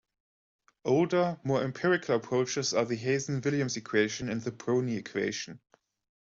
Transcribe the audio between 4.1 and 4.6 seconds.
and the